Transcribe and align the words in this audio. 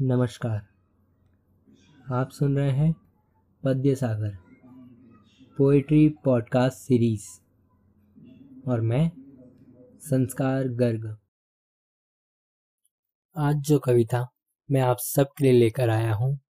नमस्कार। 0.00 0.66
आप 2.14 2.30
सुन 2.30 2.56
रहे 2.56 2.70
हैं 2.70 2.94
पद्य 3.64 3.94
सागर 3.94 4.36
पोइट्री 5.58 6.08
पॉडकास्ट 6.08 6.78
सीरीज़ 6.78 7.24
और 8.70 8.80
मैं, 8.80 9.10
संस्कार 10.00 10.68
गर्ग। 10.68 11.16
आज 13.36 13.56
जो 13.56 13.78
कविता 13.78 14.28
मैं 14.70 14.80
आप 14.80 14.96
सब 15.00 15.26
के 15.38 15.44
लिए 15.44 15.52
लेकर 15.52 15.90
आया 15.90 16.14
हूँ, 16.14 16.40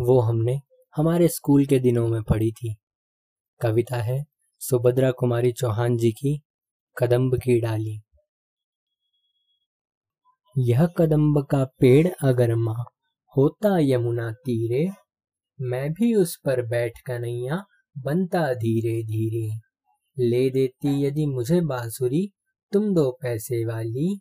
वो 0.00 0.20
हमने 0.20 0.60
हमारे 0.96 1.28
स्कूल 1.28 1.66
के 1.66 1.78
दिनों 1.78 2.08
में 2.08 2.22
पढ़ी 2.22 2.52
थी। 2.52 2.76
कविता 3.60 3.96
है 3.96 4.26
सुभद्रा 4.58 5.10
कुमारी 5.10 5.52
चौहान 5.52 5.96
जी 5.96 6.12
की, 6.12 6.42
कदम्ब 6.98 7.36
की 7.36 7.60
डाली। 7.60 8.02
यह 10.58 10.86
कदम्ब 10.86 11.46
का 11.50 11.64
पेड़ 11.64 12.08
अगर 12.24 12.54
माँ 12.54 12.84
होता 13.36 13.78
यमुना 13.80 14.32
तीरे, 14.32 14.90
मैं 15.60 15.92
भी 15.92 16.14
उस 16.14 16.36
पर 16.36 16.62
बैठ 16.66 16.98
कन्हैया 17.06 17.64
बनता 17.98 18.54
धीरे 18.54 19.02
धीरे। 19.02 19.60
ले 20.18 20.50
देती 20.50 21.02
यदि 21.04 21.26
मुझे 21.26 21.60
बांसुरी, 21.60 22.30
तुम 22.72 22.94
दो 22.94 23.18
पैसे 23.22 23.64
वाली। 23.64 24.20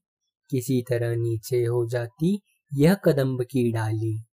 किसी 0.49 0.81
तरह 0.89 1.15
नीचे 1.15 1.63
हो 1.65 1.87
जाती 1.89 2.39
यह 2.73 2.93
कदम्ब 2.93 3.43
की 3.43 3.71
डाली। 3.71 4.23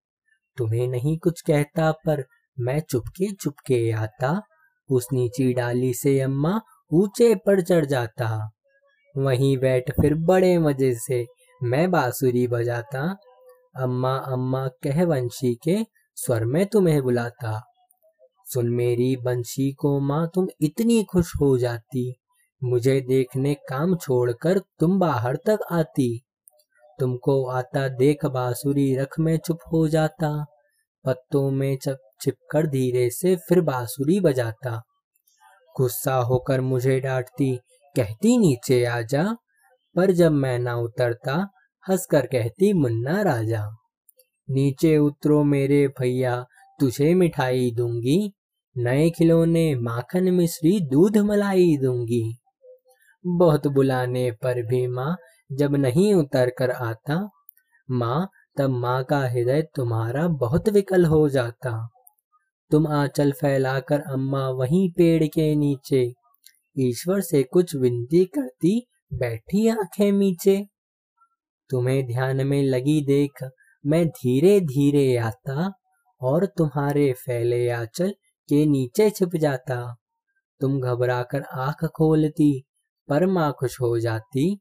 तुम्हें 0.56 0.88
नहीं 0.88 1.18
कुछ 1.18 1.40
कहता, 1.40 1.92
पर 1.92 2.24
मैं 2.60 2.80
चुपके 2.80 3.32
चुपके 3.32 3.90
आता। 3.90 4.42
उस 4.90 5.06
नीची 5.12 5.52
डाली 5.52 5.94
से 5.94 6.20
अम्मा 6.20 6.60
ऊँचे 6.92 7.34
पर 7.34 7.62
चढ़ 7.62 7.86
जाता। 7.86 8.50
वहीं 9.16 9.58
बैठ 9.58 9.90
फिर 9.90 10.14
बड़े 10.14 10.58
मज़े 10.58 10.94
से 10.94 11.26
मैं 11.62 11.90
बांसुरी 11.90 12.46
बजाता, 12.46 13.16
अम्मा 13.76 14.16
अम्मा 14.16 14.68
कह 14.68 15.04
वंशी 15.04 15.54
के 15.54 15.78
स्वर 16.16 16.44
में 16.44 16.66
तुम्हें 16.66 17.02
बुलाता। 17.02 17.62
सुन 18.54 18.68
मेरी 18.68 19.16
बंशी 19.16 19.72
को 19.72 20.00
माँ, 20.00 20.30
तुम 20.34 20.46
इतनी 20.60 21.04
खुश 21.04 21.32
हो 21.40 21.58
जाती। 21.58 22.14
मुझे 22.64 23.00
देखने 23.00 23.54
काम 23.54 23.96
छोड़कर 23.96 24.58
तुम 24.58 24.98
बाहर 24.98 25.36
तक 25.36 25.58
आती। 25.72 26.22
तुमको 27.00 27.48
आता 27.48 27.88
देख 27.88 28.24
बांसुरी 28.24 28.96
रख 28.96 29.18
में 29.20 29.38
चुप 29.38 29.58
हो 29.72 29.88
जाता। 29.88 30.44
पत्तों 31.04 31.50
में 31.50 31.78
चप 31.78 31.98
छिपकर 32.20 32.66
धीरे 32.66 33.10
से 33.10 33.36
फिर 33.36 33.60
बांसुरी 33.60 34.20
बजाता। 34.20 34.82
गुस्सा 35.76 36.14
होकर 36.14 36.60
मुझे 36.60 37.00
डांटती, 37.00 37.56
कहती 37.96 38.38
नीचे 38.38 38.84
आजा 38.84 39.36
पर 39.96 40.10
जब 40.10 40.32
मैं 40.32 40.58
ना 40.58 40.74
उतरता 40.74 41.48
हंसकर 41.88 42.26
कहती, 42.26 42.72
मुन्ना 42.72 43.22
राजा, 43.22 43.76
नीचे 44.50 44.98
उतरो 44.98 45.44
मेरे 45.44 45.88
भैया, 45.88 46.46
तुझे 46.80 47.14
मिठाई 47.14 47.70
दूँगी, 47.76 48.32
नए 48.78 49.10
खिलौने 49.10 49.74
माखन 49.74 50.34
मिश्री 50.34 50.80
दूध 50.80 51.18
मलाई 51.18 51.76
दूँगी। 51.76 52.36
बहुत 53.26 53.66
बुलाने 53.66 54.30
पर 54.30 54.62
भी 54.62 54.86
माँ 54.86 55.16
जब 55.52 55.74
नहीं 55.74 56.14
उतर 56.14 56.50
कर 56.50 56.70
आता, 56.70 57.30
माँ, 57.90 58.28
तब 58.58 58.70
माँ 58.70 59.04
का 59.04 59.18
हृदय 59.28 59.62
तुम्हारा 59.62 60.28
बहुत 60.28 60.68
विकल 60.68 61.04
हो 61.04 61.28
जाता। 61.28 61.88
तुम 62.70 62.86
आंचल 62.86 63.32
फैलाकर 63.32 64.00
अम्मा 64.00 64.48
वहीं 64.48 64.90
पेड़ 64.90 65.24
के 65.24 65.54
नीचे, 65.54 66.12
ईश्वर 66.78 67.20
से 67.20 67.42
कुछ 67.42 67.76
विनती 67.76 68.24
करती 68.24 68.86
बैठी 69.14 69.68
आँखें 69.68 70.12
नीचे। 70.12 70.66
तुम्हें 71.70 72.06
ध्यान 72.06 72.46
में 72.46 72.62
लगी 72.62 73.00
देख 73.04 73.50
मैं 73.86 74.08
धीरे 74.08 74.60
धीरे 74.60 75.16
आता 75.16 75.72
और 76.20 76.46
तुम्हारे 76.46 77.12
फैले 77.12 77.68
आंचल 77.68 78.10
के 78.48 78.66
नीचे 78.66 79.10
छिप 79.10 79.36
जाता। 79.36 79.96
तुम 80.60 80.80
घबराकर 80.80 81.42
आँख 81.42 81.84
खोलती, 81.84 82.64
पर 83.08 83.26
माँ 83.26 83.52
खुश 83.60 83.80
हो 83.80 83.98
जाती, 83.98 84.58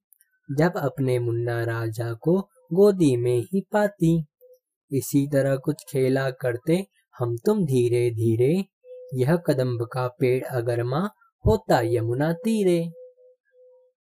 जब 0.50 0.74
अपने 0.78 1.20
मुन्ना 1.20 1.64
राजा 1.64 2.14
को 2.14 2.40
गोदी 2.74 3.16
में 3.18 3.40
ही 3.40 3.62
पाती। 3.74 4.26
इसी 4.92 5.28
तरह 5.28 5.56
कुछ 5.56 5.76
खेला 5.90 6.30
करते 6.30 6.86
हम 7.18 7.38
तुम 7.38 7.66
धीरे 7.66 8.10
धीरे 8.12 8.66
यह 9.14 9.36
कदम्ब 9.36 9.86
का 9.94 10.08
पेड़ 10.08 10.44
अगर 10.44 10.84
माँ 10.84 11.10
होता 11.46 11.82
यमुना 11.84 12.34
तीरे। 12.34 12.92